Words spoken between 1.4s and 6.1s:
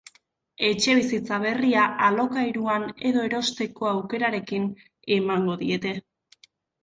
berria alokairuan edo erosteko aukerarekin emango diete.